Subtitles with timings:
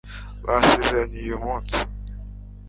[0.45, 1.79] basezeranye uyu munsi